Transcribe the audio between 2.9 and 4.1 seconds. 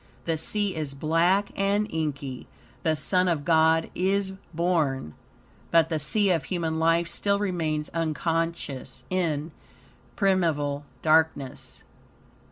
Son of God